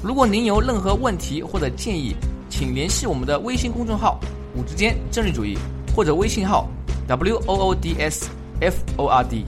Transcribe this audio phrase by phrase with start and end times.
[0.00, 2.14] 如果您有任何问题或者建议，
[2.48, 4.20] 请联系我们的微信公众号
[4.54, 5.58] “五之间政治主义”
[5.92, 6.68] 或者微信号
[7.08, 8.30] “w o o d s
[8.60, 9.44] f o r d”。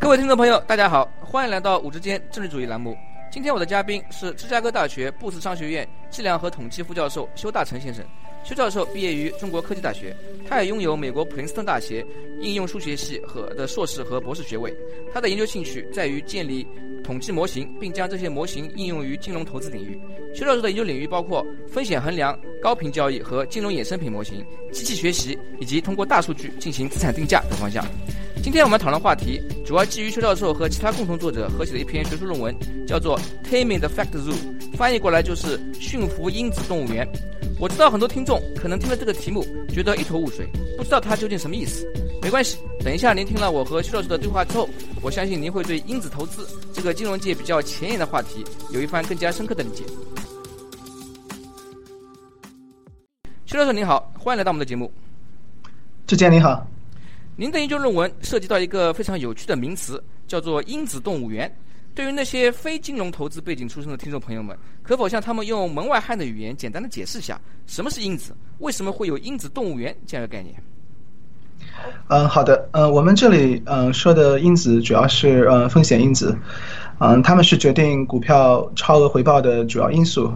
[0.00, 2.96] 各位听众朋友，大家好，欢迎来到“五之间政治主义”栏目。
[3.30, 8.02] 今天我的嘉宾是芝加哥大学布斯商学院计量和统计副教授修大成先生。
[8.44, 10.14] 邱教授毕业于中国科技大学，
[10.48, 12.04] 他也拥有美国普林斯顿大学
[12.40, 14.74] 应用数学系和的硕士和博士学位。
[15.12, 16.66] 他的研究兴趣在于建立
[17.04, 20.00] 统计模型，并将这些模型应用于金融投资领域。
[20.34, 27.84] 邱教授的研究领域包括风险衡量、高频交易和金融衍生品模型、机器学习以及通过大数据进行资产定价等方向。
[28.42, 32.54] 今天我们讨论话题主要基于邱教授和其他共同作者合写的一篇学术论文，
[32.86, 34.32] 叫做《Taming the Fact Zoo》，
[34.78, 37.04] 翻译过来就是“驯服因子动物园”。
[37.58, 41.84] 我知道很多听众可能听了这个题目觉得一头雾水，不知道它究竟什么意思。
[42.22, 44.68] 没关系，等一下您听了我和徐老师的对话之后，
[45.02, 49.82] 我相信您会对因子投资这个金融界比较前沿的话题有一番更加深刻的理解。
[53.46, 54.88] 徐老师您好，欢迎来到我们的节目。
[56.06, 56.64] 志坚您好，
[57.34, 61.52] 您的研究论文涉及到一个非常有趣的名词，叫做因子动物园。
[61.98, 68.32] 对于那些非金融投资背景出身的听众朋友们，可否向他们用门外汉的语言简单的解释一下，什么是因子？
[68.60, 70.54] 为什么会有因子动物园这样一个概念？
[72.06, 76.38] 嗯，好的，嗯，我们这里嗯说的因子主要是嗯风险因子，
[77.00, 80.32] 嗯，他们是决定股票超额回报的主要因素。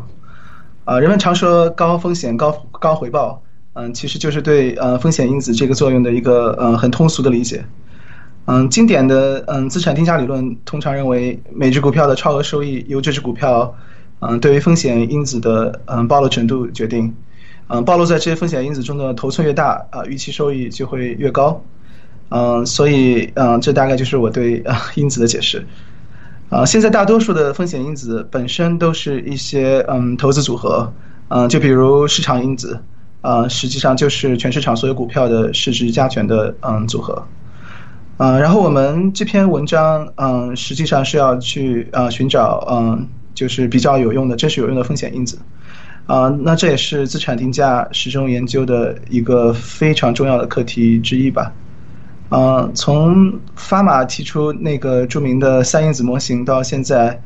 [0.85, 3.41] 啊，人们常说高风险高高回报，
[3.75, 7.65] 嗯，其实就是对呃风险因子这个作用的一个呃很通俗的理解。
[8.47, 13.73] 嗯，经典的嗯资产定价理论通常认为，每只股票的超额收益由这只股票
[14.19, 17.15] 嗯对于风险因子的嗯暴露程度决定。
[17.69, 21.63] 嗯，暴露在这些风险因子中的头寸越大啊，预期收益就会越高。
[22.31, 25.65] 嗯，所以嗯这大概就是我对啊因子的解释。
[26.51, 30.93] 啊，现在大多数的风险因子本身都是一些嗯投资组合，
[31.29, 32.79] 嗯就比如市场因子，
[33.23, 37.27] 啊实际上就是全市场所有股票的市值加权的嗯组合。
[38.23, 45.37] 啊，然后我们这篇文章，嗯，实际上是要去啊寻找，嗯，就是比较有用的、真实有用的风险因子，
[46.07, 51.53] 啊，那这也是资产定价始终研究的一个非常重要的课题之一吧。
[52.29, 57.21] 啊，从法马提出那个著名的三因子模型到现在，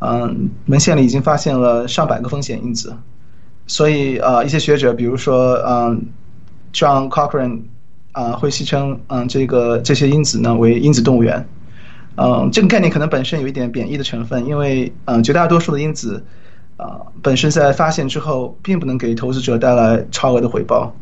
[0.00, 2.92] 嗯，文献里已经发现了上百个风险因子，
[3.68, 6.06] 所以啊，一些学者，比如说，嗯
[6.72, 7.60] ，John Cochrane。
[8.12, 11.46] 啊，会戏称嗯这个这些因子呢为因子动物园，
[12.16, 16.24] 嗯，这个概念可能本身有一点贬义的成分，因为嗯绝大多数的因子
[16.76, 20.92] 啊本身在发现之后并不能给投资者带来超额的回报，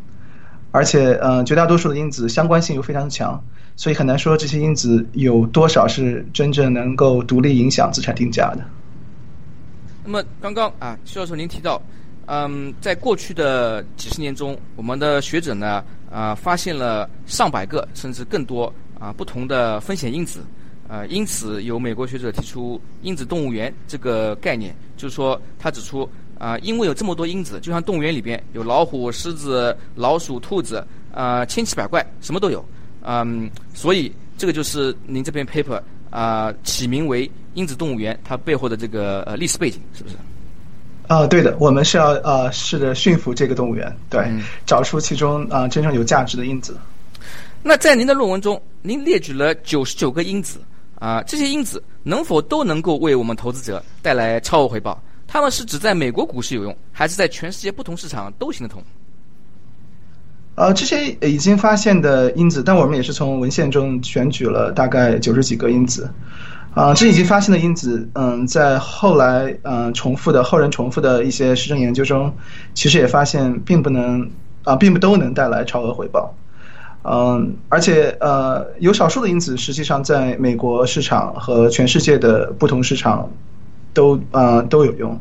[0.70, 3.42] 而且嗯绝大多数的因子相关性又非常强，
[3.74, 8.60] 所以很难说这些因子有多少是真正能够独立影响资产定价的。
[10.04, 11.80] 那么刚刚啊，徐教授您提到，
[12.26, 15.82] 嗯，在过去的几十年中，我们的学者呢。
[16.10, 20.40] 啊，发现了上百个甚至更多啊不同的风险因子，
[20.88, 26.08] 啊，因此有美国学者提出“因子动物园”这个概念，就是说他指出
[26.38, 30.82] 啊，因为有这么多因子，就像动物园里边有老虎、狮子、老鼠、兔子，
[31.12, 32.64] 啊，千奇百怪，什么都有，
[33.02, 40.16] 嗯，所以这个就是您这篇 paper 啊起名为“因子动物园”它背后的这个呃历史背景，是不是？
[41.08, 44.30] 啊，对的，我们是要呃试着驯服这个动物园，对，
[44.66, 46.76] 找出其中啊真正有价值的因子。
[47.62, 50.60] 那在您的论文中，您列举了九十九个因子
[50.98, 55.02] 啊，这些因子能否都能够为我们投资者带来超额回报？
[55.26, 58.82] 他们是指在美国股市有用，还是在全世界不同市场都行得通？
[60.56, 66.10] 呃，这些已经发现的因子，但我们也是从文献中选取了大概九十几个因子。
[66.74, 72.32] 啊，这已经发现的因子，嗯，在后来嗯重复的后人重复的一些实证研究中，
[72.72, 74.30] 其实也发现并不能
[74.62, 76.32] 啊，并不都能带来超额回报。
[77.02, 83.28] 嗯，而且呃，有少数的因子实际上在美国市场和全世界的不同市场
[83.94, 85.18] 都啊都有用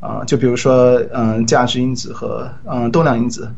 [0.00, 3.50] 啊，就比如说嗯价值因子和嗯动量因子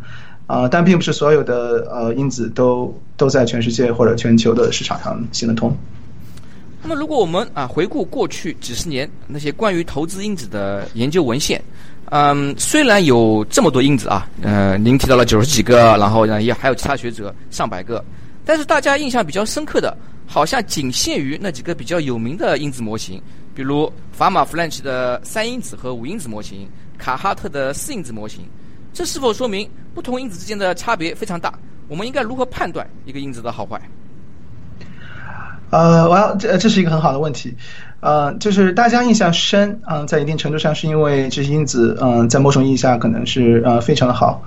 [0.47, 5.75] 啊，但并不是所有的呃因子都都在全世界或者全球的市场上行得通。
[6.83, 11.63] 那么，如果我们啊回顾过去几十年那些关于投资因子的研究文献，
[12.07, 18.03] 嗯，虽然有这么多因子啊，呃，您提到了九十几个，然后呢也还有其他学者上百个，
[18.45, 19.97] 但是大家印象比较深刻的，
[20.27, 23.21] 好像仅限于那几个比较有名的因子模型，
[23.55, 26.67] 比如法马弗兰奇的三因子和五因子模型，
[26.97, 28.41] 卡哈特的四因子模型。
[28.93, 31.57] 这是否说明不同因子之间的差别非常大？
[31.89, 33.81] 我们应该如何判断一个因子的好坏？
[35.71, 37.57] 呃，我要这这是一个很好的问题，
[38.01, 44.43] 呃，就是大家印象深，嗯，在一定程度上是因为这些因子，嗯，在某种意义下可能是呃非常的好，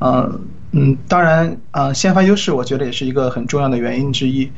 [0.00, 0.40] 嗯
[0.72, 4.50] 嗯，当然，呃，先发优势我觉得也是一个很重要的原因之一，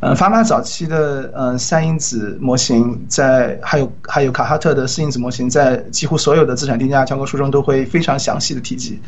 [0.00, 8.98] 嗯，法马早期的呃三因子模型在还有还有卡哈特的四因子模型在几乎所有的资产定价教科书中都会非常详细的提及，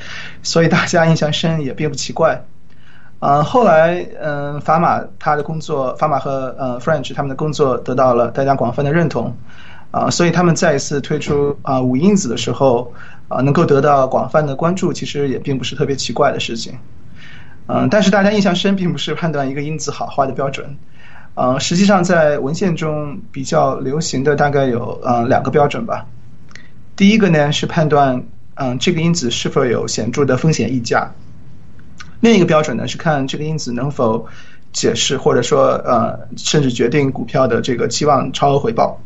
[0.42, 2.44] 所以大家印象深也并不奇怪。
[3.20, 9.36] 呃，后来，嗯，法马他的工作，法马和呃 French 他们的工作得到了大家广泛的认同，
[9.90, 12.90] 啊，所以他们再一次推出啊五因子的时候，
[13.28, 16.78] 啊，能够得到广泛的关注，其实也并不是特别奇怪的事情，
[17.66, 20.78] 嗯，但是大家印象深，并不是判断一个因子好坏的标准，
[21.34, 26.06] 呃，实际上在文献中比较流行的大概有呃两个标准吧，
[26.96, 28.22] 第一个呢是判断，
[28.54, 31.12] 嗯，这个因子是否有显著的风险溢价。
[32.20, 34.26] 另一个标准呢是看这个因子能否
[34.72, 39.00] 解释或者说呃甚至决定股票的这个期望超额回报。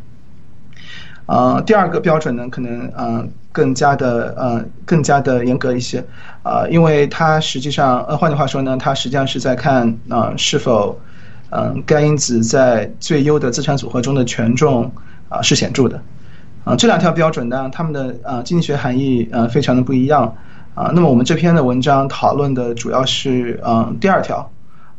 [1.26, 6.04] 呃，第二个标准呢可能呃更加的呃更加的严格一些
[6.42, 11.00] 啊，因为它实际上呃换句话说呢，它实际上是在看啊是否
[11.48, 14.92] 嗯该因子在最优的资产组合中的权重
[15.30, 16.02] 啊是显著的
[16.64, 20.36] 啊这两条标准呢，它们的呃经济学含义呃非常的不一样。
[20.74, 24.50] 啊，那么我们这篇的文章讨论的主要是嗯第二条，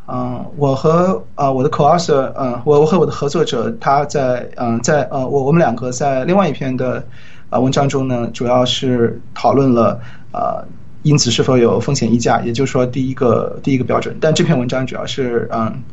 [0.08, 7.06] 嗯，我和啊我的 co-author，嗯，我我和我的合作者他在嗯在呃我我们两个在另外一篇的
[7.50, 10.00] 啊文章中呢，主要是讨论了
[10.32, 10.64] 啊
[11.04, 15.84] 因此是否有风险溢价，也就是说第一个第一个标准，但这篇文章主要是嗯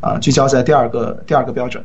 [0.00, 1.84] 啊聚焦在第二个第二个标准。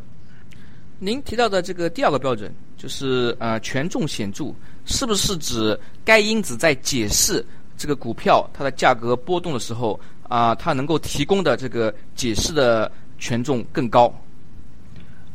[0.99, 4.45] 您提到的这个第二个标准就是呃权重显著，
[4.85, 7.45] 是不是指该因子在解释
[7.77, 14.11] 这个股票它的价格波动的时候啊，它能够提供的这个解释的权重更高？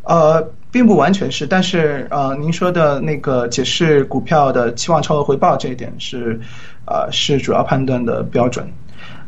[0.03, 6.41] 呃，并不完全是，但是呃，您说的那个解释股票的期望超额回报这一点是
[6.85, 8.69] 呃是主要判断的标准。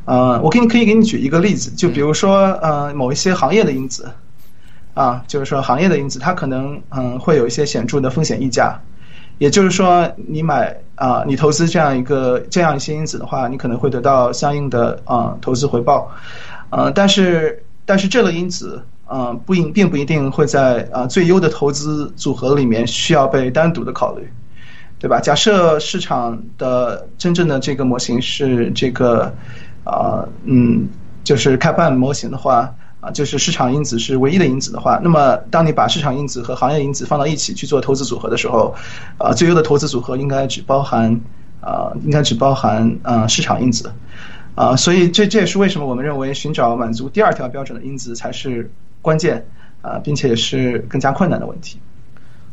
[0.06, 4.10] 呃，我给你可以给你举一个例子，就比如说呃某一些行业的因子。
[4.98, 8.76] 啊，就是说行业的因子，它可能嗯会有一些显著的风险溢价，
[9.38, 16.10] 也就是说你买啊，你投资这样一个这样一些因子的话，你可能会得到相应的啊投资回报，
[16.70, 24.28] 呃，但是但是这个因子啊不一并不一定会在啊最优的投资组合里面需要被单独的考虑，
[24.98, 25.20] 对吧？
[25.20, 29.32] 假设市场的真正的这个模型是这个
[29.84, 30.88] 啊嗯
[31.22, 32.74] 就是开半模型的话。
[33.12, 38.74] 就是市场因子是唯一的因子的话，那么当你把市场因子和行业因子放到一起去做投资组合的时候，
[39.18, 41.12] 啊，最优的投资组合应该只包含
[41.60, 43.92] 啊，应该只包含啊市场因子，
[44.54, 48.70] 啊，所以这这也是为什么我们认为寻找满足第二条标准的因子才是
[49.02, 49.44] 关键
[49.82, 51.78] 啊，并且也是更加困难的问题。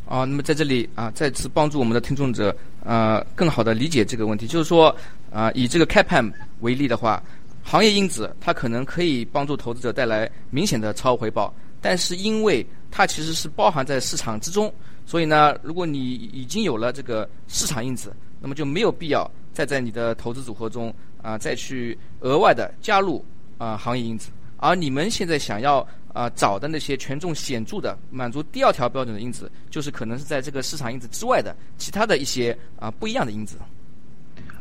[0.07, 4.95] 啊，那么在这里啊，再次帮助我们的听众者啊，更好的理解这个问题，就是说
[5.31, 6.31] 啊，以这个 CAPM
[6.61, 7.21] 为例的话。
[7.67, 14.71] 行业因子它可能可以帮助投资者带来明显的超额回报，但是因为它其实是包含在市场之中，
[15.03, 20.93] 所以呢，如果你已经有了这个市场因子，那么就没有必要再在你的投资组合中
[21.23, 23.25] 啊再去额外的加入
[23.57, 24.29] 啊行业因子。
[24.57, 33.57] 而你们现在想要啊找的那些权重显著的、满足第二条标准的因子，就是可能是在这个市场因子之外的其他的一些啊不一样的因子。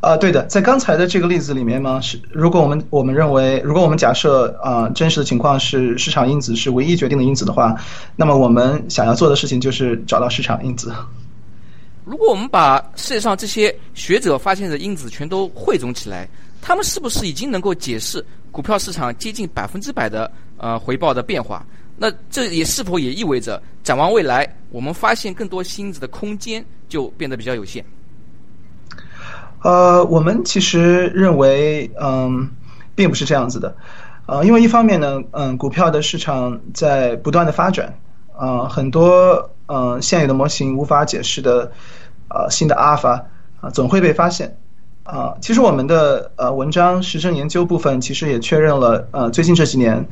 [0.04, 7.74] 啊，对的，在刚才的这个例子里面呢，是如果我们我们认为，如果我们假设啊，真实的情况是市场因子是唯一决定的因子的话，
[8.14, 10.92] 那么我们想要做的事情就是找到市场因子。
[12.04, 16.28] 如果我们把世界上这些学者发现的因子全都汇总起来，
[16.60, 21.64] 他们是不是已经能够解释股票市场接近百分之百的呃回报的变化？
[21.96, 27.82] 那这也是否也意味着展望未来，我们发现更多新子的空间就变得比较有限？
[29.64, 32.50] 呃，我们其实认为，嗯，
[32.94, 33.74] 并不是这样子的，
[34.26, 37.94] 呃，因为一方面呢，嗯，股票的市场在不断的发展，
[38.38, 41.72] 呃，很多呃现有的模型无法解释的，
[42.28, 43.24] 呃，新的阿尔法
[43.62, 44.54] 啊总会被发现，
[45.02, 50.06] 啊，其实我们的呃文章实证研究部分其实也确认了，呃，最近这几年，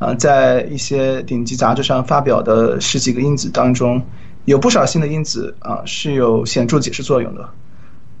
[0.00, 4.02] 呃，在一些顶级杂志上发表的十几个因子当中，
[4.44, 7.48] 有不少新的因子啊是有显著解释作用的。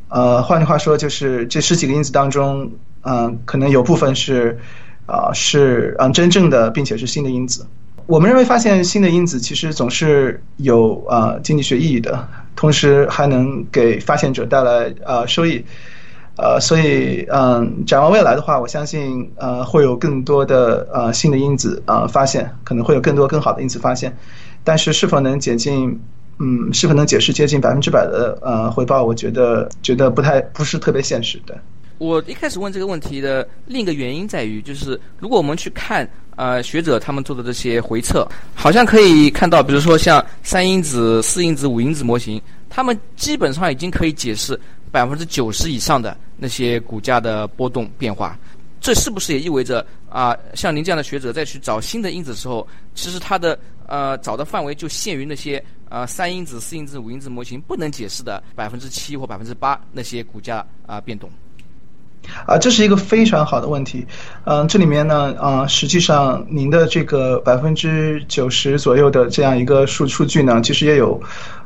[0.08, 2.70] 呃，换句话说，就是这十几个因子当中，
[3.02, 4.58] 嗯，可能有部分是
[5.06, 7.66] 啊是嗯真正的，并且是新的因子。
[8.06, 15.64] 我们认为发现新的因子其实总是有啊经济学意义的，同时还能给发现者带来啊收益。
[16.36, 24.16] 呃，所以嗯，展望未来的话，我相信呃会有更多的呃新的因子啊发现，可能会有更多更好的因子发现，
[24.62, 26.00] 但是是否能解禁，
[26.38, 31.58] 嗯，是否能解释接近百分之百的呃回报，我觉得觉得不太不是特别现实的。
[31.98, 44.58] 我一开始问这个问题的另一个原因在于，就是如果我们去看呃学者他们做的这些回测，好像可以看到，比如说像三因子、四因子、五因子模型，他们基本上已经可以解释。
[44.90, 48.38] 百分之九十以上的那些股价的波动变化，
[48.80, 61.30] 这是不是也意味着啊，像您这样的学者在去找新的因子的时候，其实他的呃找的范围就限于那些呃三因子、四因子、五因子模型不能解释的百分之七或百分之八那些股价啊变动？
[62.46, 64.06] 啊，这是一个非常好的问题。
[64.44, 71.20] 嗯，这里面呢，啊，实际上您的这个百分之九十左右的这样一个数数据呢，其实也有。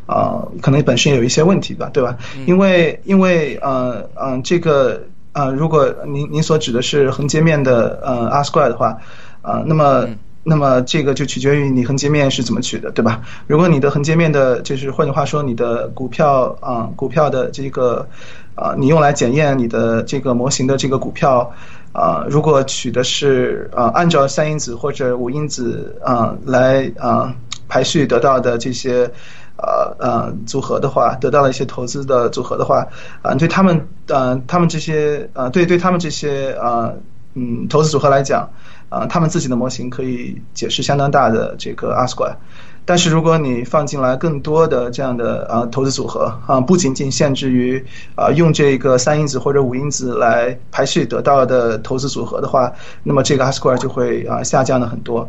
[0.04, 2.18] 啊，可能本身有一些问题吧，对吧？
[2.44, 5.00] 因为因为呃嗯，这个
[5.32, 8.98] 呃，如果您您所指的是横截面的呃 R square 的话，
[9.42, 10.06] 啊，那么
[10.44, 13.22] 那么这个就取决于你横截面是怎么取的，对吧？
[13.46, 18.06] 如果你的横截面的，就是换句话说，你的股票啊，股票的这个
[18.54, 21.52] 啊，你用来检验你的这个模型的这个股票
[21.92, 27.34] 啊，如果取的是啊，按照三因子或者五因子啊来啊
[27.68, 29.10] 排序得到的这些。
[29.54, 32.84] 呃呃，组合的话，得到了一些投资的组合的话，
[33.20, 36.96] 啊，对他们呃，他们这些呃，对对他们这些呃，
[37.34, 38.50] 嗯，投资组合来讲，
[38.92, 42.34] 啊，他们自己的模型可以解释相当大的这个 R square，
[42.84, 47.82] 但是如果你放进来更多的这样的啊投资组合啊，不仅仅限制于
[48.14, 52.70] 啊用这个三因子或者五因子来排序得到的投资组合的话，
[53.02, 55.28] 那么这个 R square 就会啊下降了很多。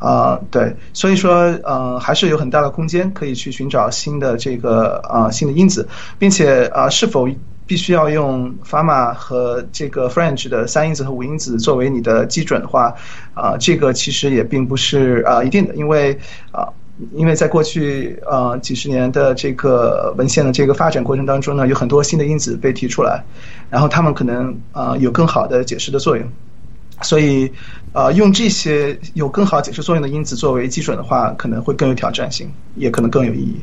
[0.00, 7.26] 啊，对，所以说，呃，还是有很大的空间可以去寻找新的这个啊新的因子，并且啊，是否
[7.66, 12.94] 必须要用 Fama 和这个 French 的三因子和五因子作为你的基准的话，
[13.34, 16.18] 啊，这个其实也并不是啊一定的，因为
[16.52, 16.68] 啊，
[17.12, 23.24] 因为在过去啊几十年的这个文献的这个发展过程当中呢，有很多新的因子被提出来，
[23.70, 26.26] 然后他们可能啊有更好的解释的作用。
[27.02, 27.50] 所以，
[27.92, 33.56] 呃，用这些有更好解释作用的因子作为基准的话，可能会更有挑战性，也可能更有意义。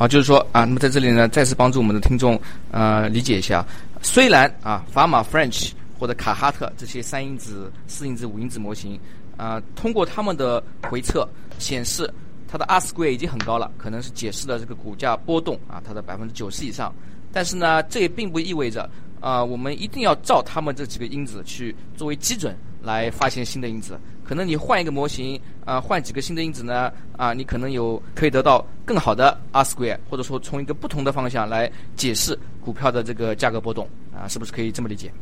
[0.00, 2.40] 啊，就是说啊，那么在这里呢，再次帮助我们的听众
[2.70, 3.62] 呃理解一下，
[4.00, 8.98] 虽然啊，法玛 French 或者卡哈特这些三因子、四因子、五因子模型
[9.36, 11.28] 啊，通过他们的回测
[11.58, 12.10] 显示，
[12.48, 16.90] 它的 R square 已经很高了，可能是解释了这个股价波动啊，它的百分之九十以上。
[17.30, 18.88] 但是呢，这也并不意味着。
[19.20, 24.00] 啊，我们一定要照他们这几个因子去作为基准来发现新的因子。
[24.30, 26.92] 可能你换一个模型，啊，换几个新的因子呢？
[27.16, 33.88] 啊，你可能有可以得到更好的 R square，或者说从一个不同的方向来解释股票的这个价格波动。
[34.14, 35.12] 啊，是不是可以这么理解？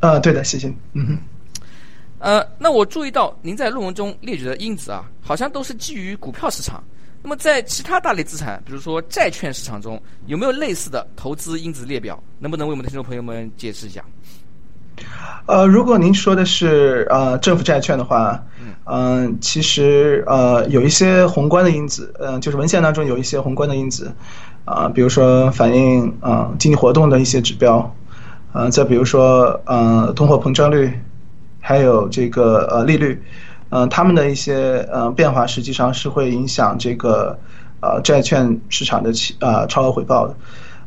[0.00, 0.66] 呃，对的，谢谢。
[0.94, 1.18] 嗯哼。
[2.18, 6.82] 呃，那我注意到您在论文中列举的因子啊，好像都是基于股票市场。
[7.22, 12.20] 那么在其他大类资产，比如说债券市场中，有没有类似的投资因子列表？
[12.40, 14.04] 能不能为我们的听众朋友们解释一下？
[15.46, 18.42] 呃，如果您说的是呃政府债券的话，
[18.84, 24.12] 嗯，其实呃有一些宏观的因子，嗯，就是文献当中有一些宏观的因子，
[24.64, 27.94] 啊，比如说反映啊经济活动的一些指标，
[28.52, 30.92] 嗯，再比如说呃通货膨胀率，
[31.60, 33.22] 还有这个呃利率。
[33.74, 37.38] 嗯，他们的一些呃变化实际上是会影响这个
[37.80, 40.36] 呃债券市场的起呃超额回报的。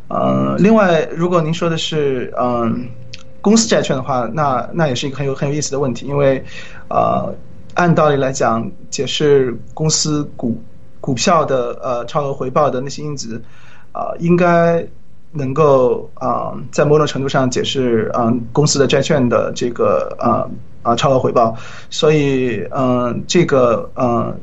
[0.09, 2.87] 嗯，另外，如果您说的是嗯
[3.45, 6.43] 公司债券的话，那那也是一个很有很有意思的问题，因为
[6.89, 7.31] 呃
[7.75, 10.59] 按道理来讲，解释公司股
[10.99, 13.39] 股票的呃超额回报的那些因子
[13.91, 14.83] 啊，应该
[15.31, 20.49] 能够啊在某种程度上解释嗯公司的债券的这个啊。
[20.85, 21.57] 啊，超额回报，
[21.89, 24.39] 所以嗯，这个嗯，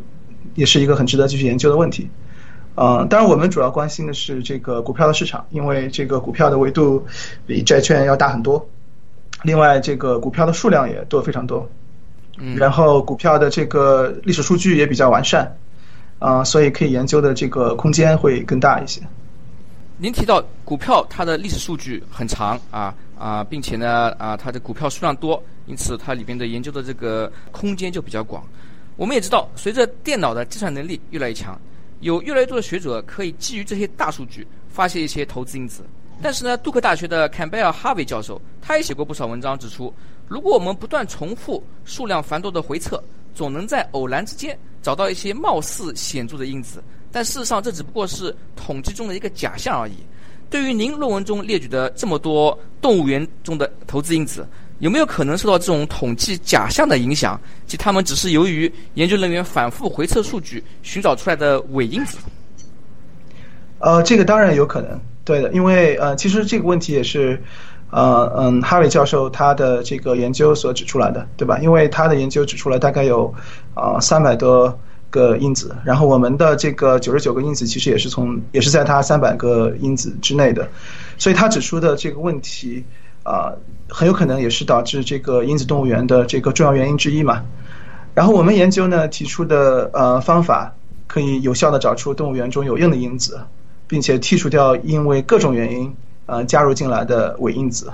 [0.57, 2.11] 也是一个很值得继续研究的问题。
[2.75, 7.07] 嗯，当然我们主要关心的是这个股票的市场，因为这个股票的维度
[7.47, 8.67] 比债券要大很多。
[9.43, 11.69] 另外，这个股票的数量也多非常多。
[12.39, 12.57] 嗯。
[12.57, 15.51] 然后，股票的这个历史数据也比较完善，
[16.19, 19.01] 啊，所以可以研究的这个空间会更大一些。
[19.99, 22.95] 您提到股票它的历史数据很长啊。
[23.19, 28.43] 啊，并且呢啊，它的股票数量多，因此它里边的研究的这个空间就比较广。
[28.97, 31.57] 我们也知道，随着电脑的计算能力越来越强，
[32.01, 35.85] 有越来越多的学者可以基于这些大数据发现一些投资因子。
[36.21, 39.93] 但是呢，杜克大学的坎贝尔·哈维教授他也写过不少文章，指出，
[40.29, 43.03] 如果我们不断重复数量繁多的回测，
[43.35, 49.95] 总能在偶然之间找到一些貌似显著的因子，但事实上这只不过是统计中的一个假象而已。
[50.51, 54.47] 对于您论文中列举的这么多动物园中的投资因子，
[54.81, 57.41] 有没有可能受到这种统计假象的影响？
[57.67, 62.19] 即他们只是由于研究人员反复回测数据寻找出来的伪因子？
[63.79, 67.43] 呃，这个当然有可能，对的，因为呃，其实这个问题也是，
[67.91, 71.59] 呃嗯，哈维教授他的这个研究所指出来的，对吧？
[71.61, 73.35] 因为他的研究指出了大概有
[73.75, 74.79] 啊三百多。
[75.13, 80.67] 个因子，然后我们的这个九十九个因子其实也是从也是在它三百个因子之内的，
[81.19, 82.83] 所以他指出的这个问题
[83.23, 83.53] 啊，
[83.91, 87.43] 很有可能也是导致这个因子动物园的这个重要原因之一嘛。
[88.15, 90.75] 然后我们研究呢提出的呃方法，
[91.07, 93.39] 可以有效的找出动物园中有用的因子，
[93.93, 95.95] 并且剔除掉因为各种原因
[96.25, 97.93] 呃加入进来的伪因子。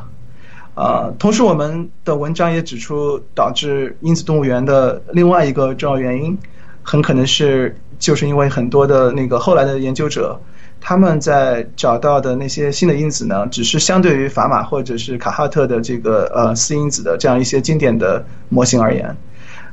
[0.76, 6.38] 啊，同时我们的文章也指出导致因子动物园的另外一个重要原因。
[6.85, 10.40] 很可能是就是因为很多的那个后来的研究者，
[10.81, 19.17] 他们在找到的那些新的因子呢，只是相对于法码或者是卡哈特的这个呃四因子的这样一些经典的模型而言，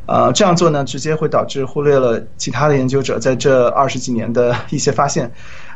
[0.07, 5.31] 呃这样做呢，直接会导致忽略了其他的研究者在这二十几年的一些发现，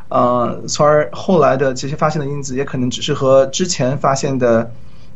[0.10, 4.70] 呃，从而后来的这些发现的因子也可能只是和之前发现的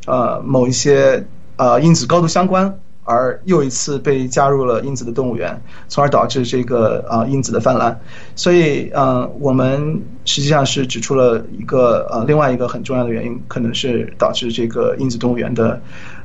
[0.08, 1.26] 呃某一些
[1.58, 2.80] 呃因子高度相关。
[3.06, 8.00] 而又一次被加入了因子的动物园，从而导致这个啊因子的泛滥。
[8.34, 15.82] 所以，嗯，我们实际上是指出了一个呃另外一个很重要的原因，可能是导致这个因子动物园的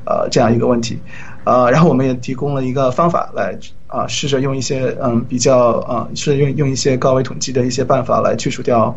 [0.07, 1.01] 呃这样一个问题。
[1.43, 3.59] 呃，然后我们也提供了一个方法来
[3.89, 8.97] 啊试着用一些嗯比较啊试着用用一些高维统计的一些办法来去除掉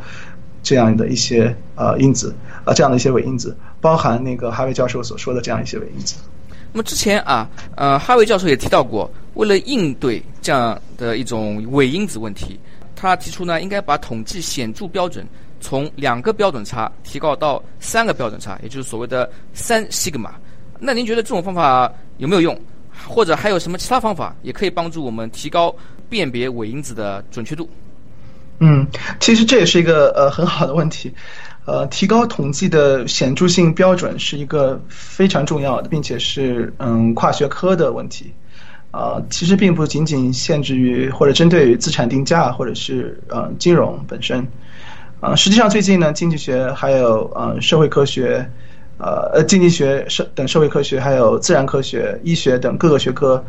[0.61, 6.15] 这样的一些呃因子啊这样的一些伪因子，包含那个哈维教授所说的这样一些伪因子。
[6.73, 12.57] 那么之前啊，呃，哈维教授也提到过，为了应对这样的一种伪因子问题，
[12.95, 15.27] 他提出呢，应该把统计显著标准
[15.59, 20.35] 从两个标准差提高到三个标准差，也就是所谓的三西格玛。
[20.79, 22.57] 那您觉得这种方法有没有用？
[23.07, 25.73] 或者还有什么其他方法也可以帮助我们提高
[26.09, 27.69] 辨别伪因子的准确度？
[28.59, 28.85] 嗯，
[29.19, 31.13] 其实这也是一个呃很好的问题。
[31.65, 38.33] 呃，提高统计的显著性标准是一个非常重要的，并且是嗯跨学科的问题。
[38.91, 44.45] 啊，其实并不仅仅限制于或者针对于资产定价或者是呃金融本身。
[45.21, 48.45] 啊，实际上最近呢，经济学还有呃社会科学，
[49.01, 53.43] 呃呃经济学社等社会科学，还有自然科学、医学等各个学科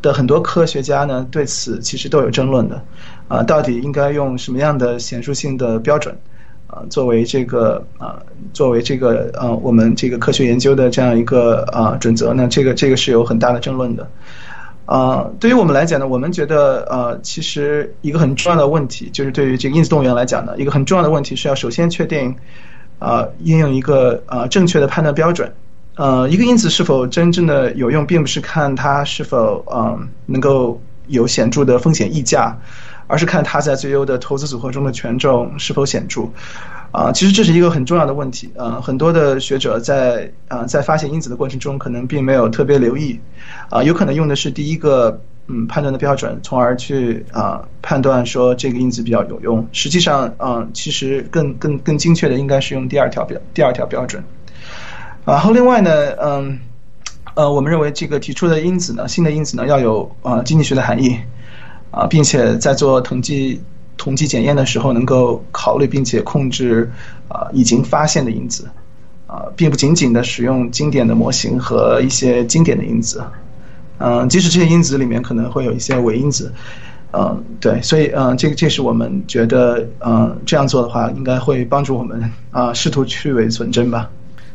[0.00, 2.80] 的很多科学家呢，对此其实都有争论的。
[3.28, 6.16] 啊，到底应该用什么样的显著性的标准？
[6.68, 8.16] 啊，作为这个啊，
[8.52, 14.08] 作为这个呃，我们这个科学研究的这样一个啊准则呢，这个这个是有很大的争论的。
[14.86, 22.34] 啊，对于我们来讲呢，我们觉得呃，其实一个很重要的问题，就是对于这个因子动员来讲呢，一个很重要的问题是要首先确定
[23.02, 25.52] 啊，应用一个啊正确的判断标准。
[25.96, 32.56] 呃，一个因子是否真正的有用，并不是看它是否啊能够有显著的风险溢价。
[33.08, 36.22] 而是看它在最优的投资组合中的权重是否显著，
[36.92, 43.20] 啊，其实这是一个很重要的问题，呃，很多的学者在啊在发现因子的过程中可能并没有特别留意，
[43.68, 54.22] 啊，有可能用的是第一个嗯判断的标准，从而去啊判断说这个因子比较有用，实际上嗯其实更更更精确的应该是用第二条标第二条标准，
[55.24, 56.58] 然后另外呢，嗯，
[57.34, 61.18] 呃，我们认为这个提出的因子呢，新的因子呢要有啊经济学的含义。
[61.94, 63.60] 啊，并且在做统计
[63.98, 66.90] 统计检验的时候，能够考虑并且控制
[67.28, 68.66] 啊已经发现的因子，
[69.26, 73.22] 啊，并不仅仅的使用经典的模型和一些经典的因子，
[73.98, 76.52] 嗯，即使这些因子里面可能会有一些伪因子，
[77.12, 84.10] 嗯，对，所以嗯，这个这是我们觉得嗯这样做的话，应该会帮助我们啊试图去伪存真吧。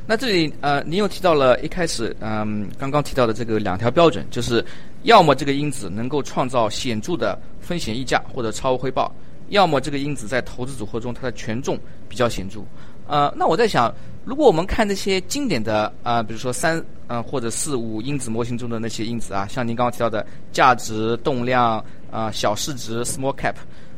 [0.06, 4.64] 那这里呃，您又提到了一开始嗯刚刚提到的这个两条标准，就是
[5.04, 9.14] 要么这个因子能够创造显著的风险溢价或者超额回报，
[9.50, 12.62] 要么这个因子在投资组合中它的权重比较显著。
[13.06, 13.94] 呃，那我在想，
[14.28, 23.56] 如果我们看那些经典的啊，比如说三呃或者四五因子模型中的那些因子啊，像您刚刚提到的价值、动量啊、小市值 （small cap），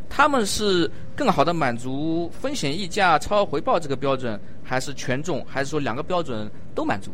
[0.07, 7.09] 他们是更好的满足风险溢价、超额回报这个标准，还是权重，还是说两个标准都满足？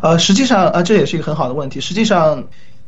[0.00, 1.80] 呃，实际上啊，这也是一个很好的问题。
[1.80, 2.40] 实际上，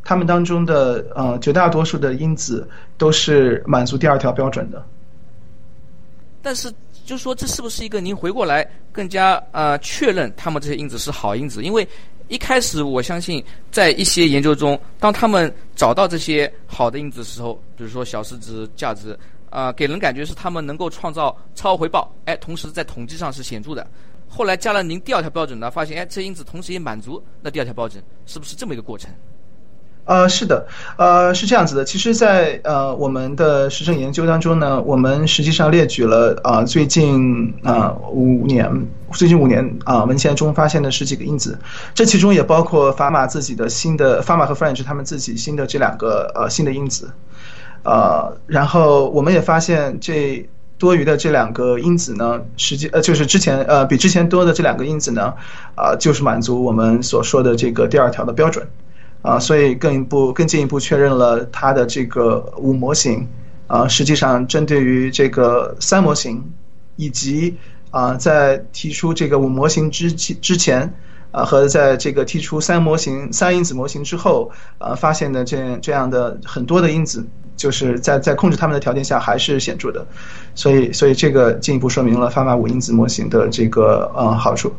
[0.05, 4.81] 他们当中的呃绝大多数的因子都是满足第二条标准的。
[6.40, 6.72] 但是，
[7.06, 11.62] 就是说这是不是一个您回过来更加呃确认他们这些因子是好因子？
[11.62, 11.86] 因为
[12.26, 19.16] 一开始我相信，在一些研究中，当他们找到这些好的因子的时候，比如说小市值、价值，
[19.48, 23.86] 啊，给人感觉是他们能够创造超额回报，哎，同时在统计上是显著的。
[24.28, 29.08] 后来加了您第二条标准呢，发现哎，这因子同时也满足那第二条标准，是不是这么一个过程？
[30.06, 30.66] 呃，是的，
[30.96, 31.84] 呃，是这样子的。
[31.84, 41.58] 其实，在呃我们的实证研究当中呢，我们实际上列举了啊最近啊五年，最近五年啊文献中发现的十几个因子，
[41.92, 47.10] 这其中也包括法马自己的新的法马和 French 他们自己新的这两个呃新的因子，
[47.82, 50.48] 呃，然后我们也发现这。
[50.78, 55.32] 多余的这两个因子呢，实际呃就是之前呃比之前多的这两个因子呢，
[55.74, 58.68] 啊就是满足我们所说的这个第二条的标准，
[59.26, 63.26] 啊所以更一步更进一步确认了它的这个五模型，
[63.66, 66.42] 啊实际上针对于这个三模型，
[66.94, 67.56] 以及
[67.90, 70.94] 啊在提出这个五模型之之前，
[71.32, 77.26] 啊和在这个提出三模型三因子模型之后，啊发现的这这样的很多的因子。
[77.56, 80.06] 就是在在控制它们的条件下还是显著的，
[80.54, 84.70] 所以所以这个进一步说明了发马五因子模型的这个呃好处。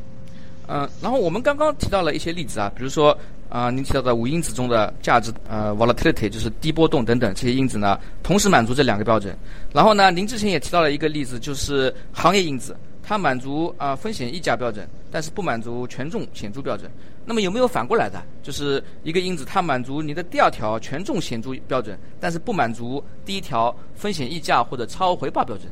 [0.67, 3.17] 嗯，然后我们刚刚提到了一些例子啊，比如说
[3.49, 9.35] 啊，您提到的五因子中的价值呃 volatility 就是低波动等等这些因子呢，同时满足这两个标准。
[9.73, 12.75] 然后呢，您之前也提到了一个例子，就是行业因子。
[13.09, 16.91] 它满足啊风险溢价标准，但是不满足权重显著标准。
[17.23, 18.21] 那么有没有反过来的？
[18.43, 25.71] 就是一个因子它满足你的第二条权重显著标准，但是不满足第一条风险溢价或者超额回报标准？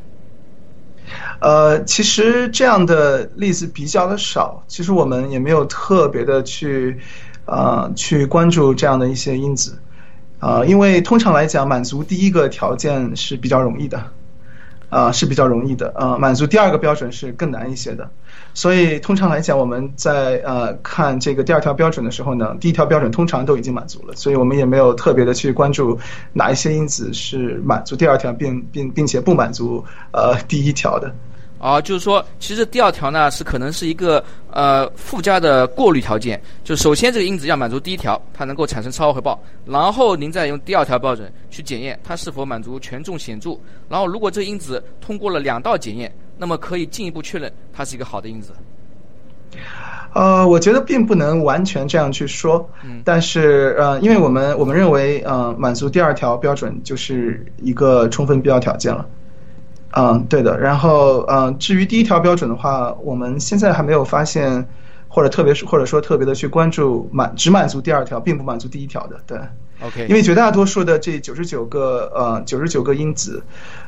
[1.39, 4.63] 呃，其实这样的例子比较的少。
[4.67, 6.99] 其实我们也没有特别的去
[7.45, 9.79] 呃去关注这样的一些因子
[10.39, 14.03] 呃，因为通常来讲，满足第一个条件是比较容易的。
[14.87, 18.09] 啊，是比较容易的，呃，满足第二个标准是更难一些的，
[18.55, 25.99] 所以通常来讲，我们在呃看这个第二条标准的时候呢，第一条标准通常都已经满足了，所以我们也没有特别的去关注
[26.31, 31.13] 哪一些因子是满足第二条并并并且不满足呃第一条的。
[31.57, 43.57] 啊，就是说，其实第二条呢是可能是一个呃附加的过滤条件，就首先这个因子要满足第一条，它能够产生超额回报，然后您再用第二条标准去检验它是否满足权重显著，
[43.89, 48.51] 然后如果这个因子通过了两道检验，那么可以进一步确认它是一个好的因子。
[50.13, 59.05] 呃，我觉得并不能完全这样去说，嗯但是呃，因为我们我们认为呃满足第二条标准就是一个充分必要条件了。
[59.97, 60.59] 嗯，对的。
[60.59, 64.67] 然后，呃，至于第一条标准的话，我们现在还没有发现，
[65.07, 69.17] 或者特别是或者说特别的去关注满只满足第二条，并不满足第一条的。
[69.25, 69.37] 对
[69.81, 70.05] ，OK。
[70.07, 73.41] 因为绝大多数的这九十九个呃九十九个因子，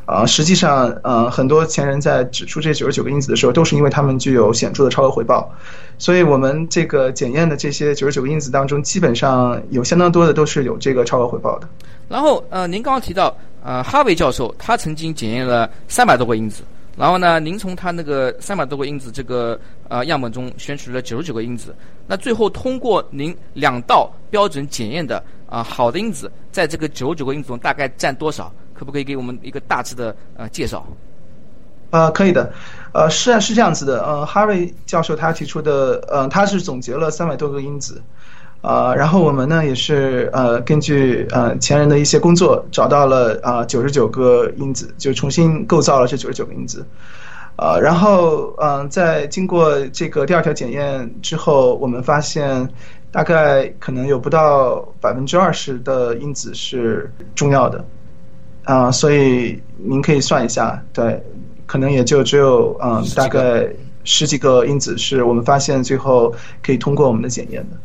[0.05, 5.51] 啊，实际上呃很多前人在指出这九十九个因子的时候，都是因为他们具有显著的超额回报，
[5.97, 11.67] 所以我们这个检验的这些九十九个因子当中，基本上有相当多的都是有这个超额回报的。
[12.07, 13.35] 然后，呃，您刚刚提到。
[13.63, 16.63] 呃，哈维教授他曾经检验了三百多个因子，
[16.95, 28.51] 然后呢，您从他那个三百多个因子这个呃样本中选取了九十九个因子，那最后通过您两道标准检验的啊好的因子，在这个九十九个因子中大概占多少？
[28.73, 30.85] 可不可以给我们一个大致的呃介绍？
[31.89, 32.51] 呃，可以的，
[32.93, 38.01] 呃，是啊是这样子的，呃，哈瑞教授他提出的，呃，他是总结了三百多个因子。
[38.61, 46.85] 呃，然后我们呢也是呃根据呃前人的一些工作找到了啊九十九个因子，就重新构造了这九十九个因子，
[47.55, 52.67] 呃，然后嗯在经过这个第二条检验之后，我们发现
[53.11, 57.83] 大概可能有不到百分之二十的因子是重要的，
[58.63, 61.21] 啊，所以您可以算一下，对，
[61.65, 63.67] 可能也就只有嗯大概
[64.03, 67.77] 十几个因子是我们发现最后可以通过我们的检验的。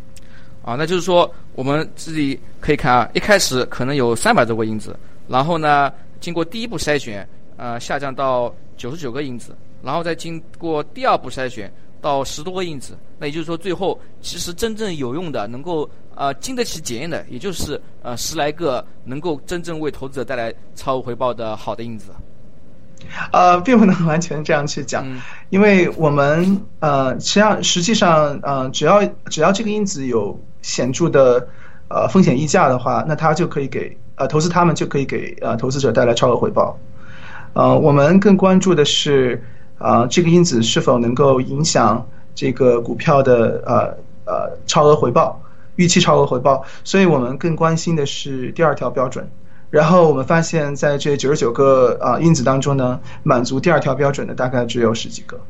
[0.65, 4.95] 啊，那就是说，我们自己可以看啊，一开始可能有三百多个因子，
[5.27, 22.11] 然后呢，经过第一步筛选，呃，下降到九十九个因子，然后再经过第二步筛选到十多个因子，那也就是说，最后其实真正有用的、能够呃经得起检验的，也就是呃十来个能够真正为投资者带来超额回报的好的因子。
[23.33, 25.05] 呃，并不能完全这样去讲，
[25.51, 31.49] 因为我们呃，实际上实际上呃，只要只要这个因子有显著的
[31.89, 36.79] 呃风险溢价的话，那它就可以给呃投资他们就可以给呃投资者带来超额回报。
[37.55, 39.43] 呃，我们更关注的是
[39.83, 45.43] 啊这个因子是否能够影响这个股票的呃呃超额回报
[45.77, 49.29] 预期超额回报，所以我们更关心的是第二条标准。
[49.71, 55.41] 然后我们发现，在这九十九个啊因子当中呢，满足第二条标准的大概只有十几个。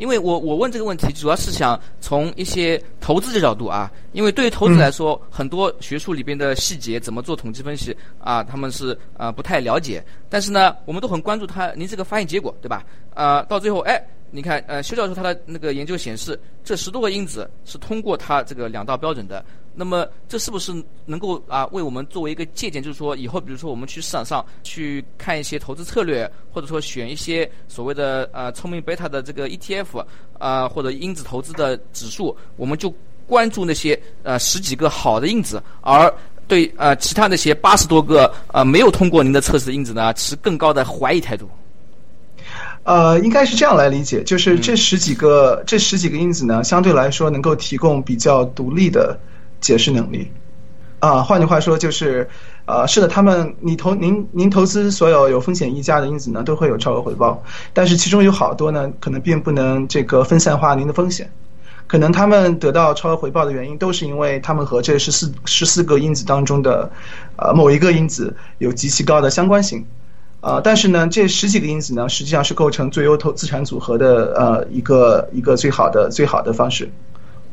[0.00, 10.02] 因为我我问这个问题，主要是想从一些投资的角度啊，因为对于投资来说，很多学术里边的细节怎么做统计分析啊，他们是啊不太了解。
[10.30, 12.82] 但是呢，我们都很关注他您这个发现结果，对吧？
[13.12, 19.44] 啊，到最后，哎，你看，呃，邱教授他的那个研究显示，这十多个因子是通过他这个两道标准的。
[19.74, 20.72] 那么这是不是
[21.06, 22.82] 能够啊为我们作为一个借鉴？
[22.82, 30.04] 就是说以后比如说我们去市场上去看一些投资策略，或者说选一些所谓的呃聪明贝塔的这个 ETF
[30.38, 32.92] 啊或者因子投资的指数，我们就
[33.26, 36.12] 关注那些呃十几个好的因子，而
[36.46, 41.48] 对呃其他那些八十多个呃没有通过您的测试的因子呢持更高的怀疑态度。
[42.84, 49.18] 呃，应该是这样来理解，就是这十几个这十几个因子呢，相对来说能够提供比较独立的。
[49.60, 50.26] 解释能力，
[51.00, 52.26] 啊，换句话说就是，
[52.64, 61.30] 呃，是的，他们你投您您投资所有有风险溢价的因子呢，都会有超额回报，但是其中有好多呢，可能并不能这个分散化您的风险，
[61.86, 66.90] 可能他们得到超额回报的原因，都是因为他们和这十四十四个因子当中的，
[67.36, 69.84] 呃，某一个因子有极其高的相关性，
[70.40, 76.90] 啊，但是呢，这十几个因子呢，实际上是构成最优投资产组合的呃一个一个最好的最好的方式。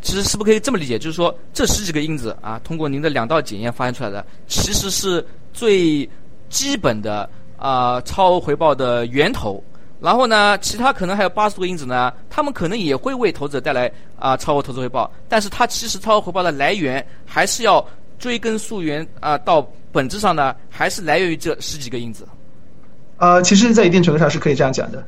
[0.02, 0.98] 其实是不是可以这么理解？
[0.98, 6.08] 就是说，这十几个因子啊，通过您的两道检验发现出来的，其实是最
[6.50, 9.62] 基本的啊超额回报的源头。
[10.00, 15.12] 然后呢，其他可能还有八十多个因子呢，他们可能也会为投资者带来啊超额投资回报。
[15.28, 17.86] 但是它其实超额回报的来源还是要
[18.20, 22.26] 追根溯源啊，到本质上呢，还是来源于这十几个因子。
[23.18, 25.04] 呃，其实，在一定程度上是可以这样讲的。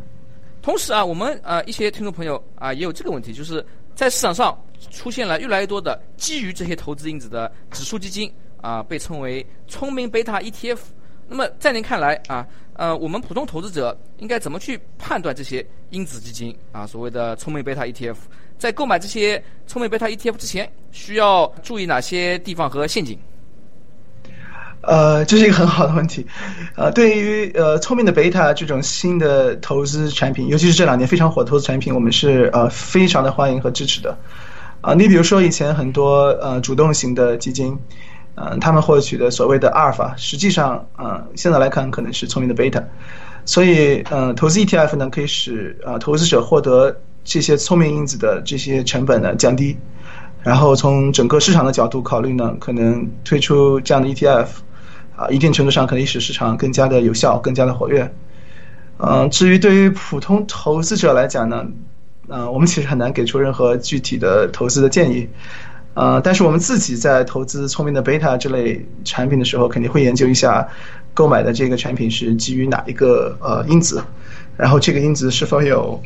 [0.62, 4.58] 同时啊，我们呃一些听众朋友啊也有这个问题，就是在市场上。
[4.92, 10.80] 出现了越来越多的基于这些投资因子的指数基金啊，被称为聪明贝塔 ETF。
[11.28, 16.88] 那么在您看来啊，呃，我们普通投资者应该怎么去判断这些因子基金啊？
[16.88, 18.16] 所谓的聪明贝塔 ETF，
[18.58, 23.20] 在购买这些聪明贝塔 ETF 之前，需要注意哪些地方和陷阱？
[24.82, 26.26] 呃，这是一个很好的问题。
[26.76, 34.18] 呃，对于呃聪明的贝塔这种新的投资产品，尤其是这两年非常火的投资产品，我们是呃非常的欢迎和支持的。
[34.82, 37.78] 啊，你比如说以前很多呃主动型的基金，
[38.36, 42.82] 嗯，他们获取的所谓的阿尔法，实际上，嗯，现在来看可能是聪明的贝塔，
[43.44, 49.78] 所以，嗯，投资 ETF 呢，可以使啊投资者获得这些聪明因子的这些成本呢降低，
[50.42, 54.48] 然后从整个市场的角度考虑呢，可能推出这样的 ETF，
[55.20, 58.10] 啊，一定程度上可以使市场更加的有效，更加的活跃。
[59.00, 61.66] 嗯，至于对于普通投资者来讲呢？
[62.30, 65.28] 呃，我们其实很难给出任何具体的投资的建议，
[65.96, 70.68] 呃，但是我们自己在投资聪明的贝塔这类产品的时候，肯定会研究一下
[71.14, 74.04] 购买的这个产品是基于哪一个呃因子，
[74.56, 76.00] 然后这个因子是否有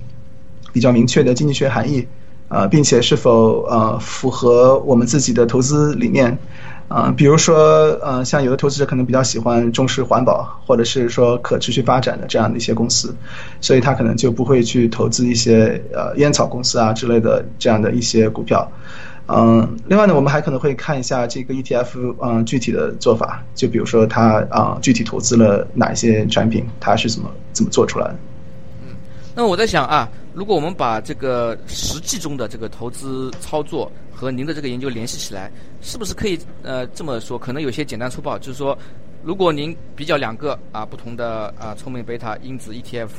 [0.71, 2.08] 比较明确的经济学含义，
[2.47, 6.38] 啊，并且是否呃符合我们自己的投资理念。
[6.93, 7.58] 啊，比如说，
[8.03, 13.15] 呃，像有的投资者可能比较喜欢重视环保，或者是说可持续发展的这样的一些公司，
[13.62, 18.71] 所以他可能就不会去投资一些呃烟草公司啊之类的这样的一些股票。
[19.27, 28.15] 嗯，另外呢，我们还可能会看一下这个 ETF 嗯具体的做法，就比如说它啊具体投资了哪一些产品，它是怎么怎么做出来的。
[28.84, 28.93] 嗯，
[29.34, 33.91] 那我在想啊，如果我们把这个实际中的这个投资操作。
[34.13, 37.38] 和您的这个研究联系起来，是不是可以呃这么说？
[37.38, 38.78] 可能有些简单粗暴，就是说，
[39.23, 43.10] 如果您比较两个啊不同的啊聪明贝塔因子 ETF，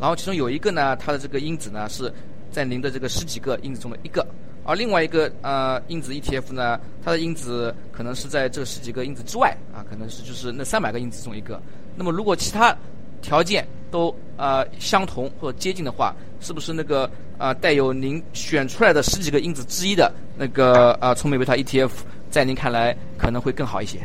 [0.00, 2.12] 然后其中有一个呢，它的这个因子呢是
[2.50, 4.26] 在您的这个十几个因子中的一个，
[4.64, 11.60] 而另外一个呃因子 ETF 呢，它的因子可能是在这十几个因子之外啊，可能是就是那三百个因子中一个。
[11.96, 12.76] 那么如果其他
[13.22, 21.90] 条件都呃相同或接近的话，是不是那个啊带有您选出来的十几个因子之一的那个啊聪明贝塔 ETF，
[22.30, 24.00] 在您看来可能会更好一些？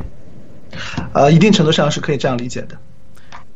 [1.12, 2.78] 呃，一定程度上是可以这样理解的。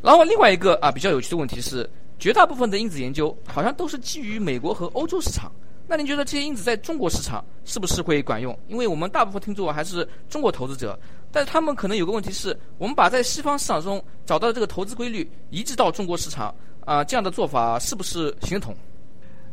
[0.01, 5.51] 然后另外一个啊比较有趣的问题是，绝大部分的因子研究好像都是基于美国和欧洲市场。
[5.87, 8.57] 那您觉得这些因子在中国市场是不是会管用？
[8.67, 10.99] 因为我们大部分听众还是中国投资者，
[11.31, 16.53] 但是他们可能有个问题是，我们把在西方市场中找到的这个投资规律移植到中国市场，
[16.85, 18.75] 啊，这样的做法是不是行得通？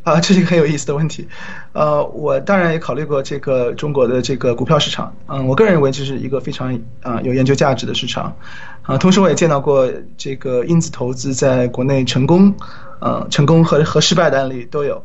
[0.04, 1.28] 啊，这是一个很有意思的问题。
[1.72, 5.14] 呃，我当然也考虑过这个中国的这个股票市场。
[5.28, 8.34] 嗯，我个人认为这是一个非常啊有研究价值的市场。
[8.82, 9.88] 啊，同时我也见到过
[10.18, 12.52] 这个因子投资在国内成功，
[12.98, 15.00] 呃，成功和和失败的案例都有。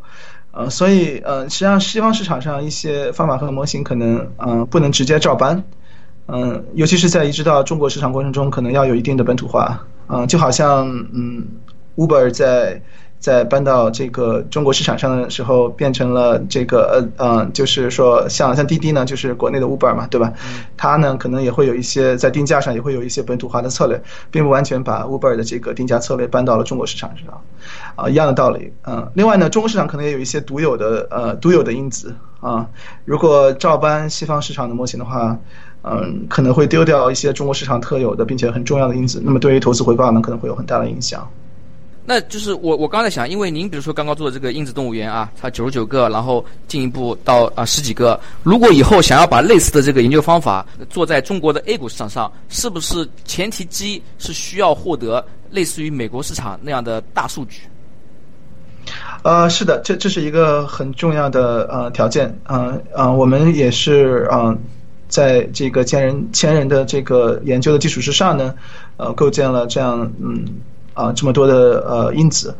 [0.50, 5.64] 呃，所以呃，实际上西方市场上一些方法和模型可能呃不能直接照搬。
[6.28, 9.86] 嗯，尤其是在移植到中国市场过程中，可能要有一定的本土化。
[10.08, 11.46] 嗯，就好像嗯
[11.98, 12.82] ，Uber 在。
[13.20, 20.32] 在搬到这个中国市场上的时候，变成了这个呃呃，就是说像像滴滴呢，就是国内的 Uber 嘛，对吧？
[20.78, 27.42] 它呢可能也会有一些在定价上也会有一些本土化的策略，并不完全把 Uber 的这个定价策略搬到了中国市场上，
[27.96, 28.72] 啊，一样的道理。
[28.86, 32.68] 嗯，另外呢，中国市场可能也有一些独有的呃独有的因子啊，
[33.04, 35.38] 如果照搬西方市场的模型的话，
[35.84, 41.28] 嗯，可能会丢掉一些中国市场特有的并且很重要的因子，那么对于投资回报呢，可能会有很大的影响。
[42.10, 48.18] 那就是我我刚才想，因为您比如说刚刚做的这个因子动物园啊，它九十九个，然后进一步到啊十几个。
[48.44, 57.64] 如果以后想要把类似的这个研究方法做在中国的 A 股市场上，是不是前提之一是需要获得类似于美国市场那样的大数据？
[59.24, 62.34] 呃，是的，这这是一个很重要的呃条件。
[62.48, 64.58] 嗯嗯，我们也是嗯，
[65.10, 68.56] 在这个前人前人的这个研究的基础之上呢，
[68.96, 70.46] 呃，构建了这样嗯。
[70.98, 72.54] 啊，这么多的呃因子，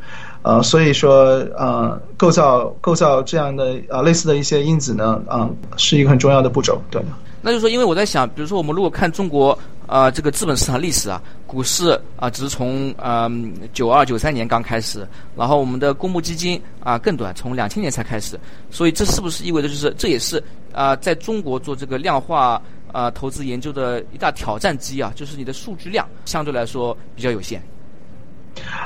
[0.44, 1.26] 呃，所以说
[1.58, 7.02] 呃，构造构造这样的啊类似的一些因子呢，啊，是一个很重要的步骤，对。
[7.42, 18.38] 那就是说，因为我在想，比如说我们如果看中国啊这个资本市场历史啊，股市啊只是从嗯九二九三年刚开始，然后我们的公募基金啊更短，从两千年才开始，
[18.70, 27.62] 所以这是不是意味着就是这也是啊在中国做这个量化啊投资研究的一大挑战之一啊，就是你的数据量相对来说比较有限。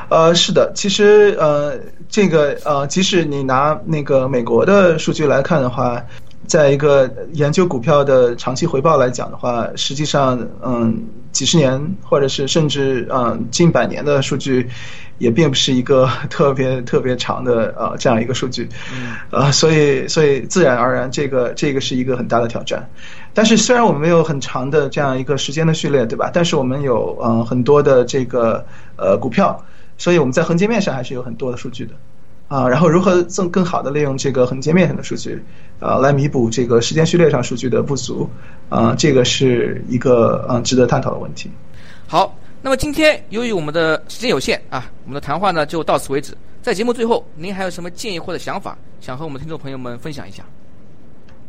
[0.10, 1.80] 呃，是的，其实呃，
[2.10, 6.04] 这个呃，即使你拿那个美国的数据来看的话，
[6.48, 14.68] 在一个研究股票的长期回报来讲的话，实际上嗯，几十年或者是甚至嗯近百年的数据，
[15.22, 18.68] 也并不是一个 特别特别长的呃这样一个数据，
[19.30, 22.90] 呃，所以所以自然而然，这个这个是一个很大的挑战。
[23.34, 26.30] 但是虽然我们没有很长的这样一个时间的序列，对吧？
[26.34, 28.66] 但是我们有嗯很多的这个
[28.98, 29.64] 呃股票。
[29.98, 31.94] 所以我们在横截面上还是有很多的数据的，
[32.48, 35.44] 啊，然后如何更更好的利用这个横截面上的数据，
[35.80, 38.28] 啊，来弥补这个时间序列上数据的不足，
[38.70, 41.52] 啊，这个是一个嗯值得探讨的问题。
[42.08, 46.38] 好，那么今天由于我们的时间有限啊，我们的谈话呢就到此为止。
[46.62, 50.44] 在节目最后，您还有什么建议或者想法，想和我们听众朋友们分享一下？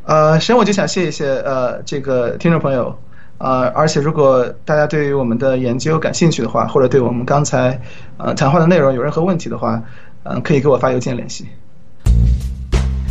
[0.05, 2.99] 呃，首先我就想谢一谢呃这个听众朋友。
[3.37, 7.79] 呃，而且如果大家对于我们的研究感兴趣的话，或者对我们刚才
[8.17, 9.83] 呃谈话的内容有任何问题的话，
[10.23, 11.47] 嗯，可以给我发邮件联系。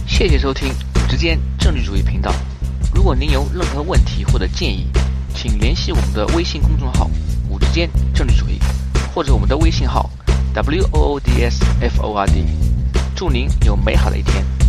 [0.07, 2.33] 谢谢收听五之间政治主义频道。
[2.95, 4.87] 如果您有任何问题或者建议，
[5.35, 7.09] 请联系我们的微信公众号
[7.40, 8.59] “五时间政治主义”，
[9.13, 10.09] 或者我们的微信号
[10.53, 12.45] “w o o d s f o r d”。
[13.15, 14.60] 祝您有美好的一天。